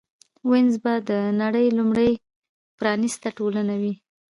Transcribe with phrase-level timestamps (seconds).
[0.49, 2.11] وینز به د نړۍ لومړۍ
[2.77, 3.93] پرانېسته ټولنه وي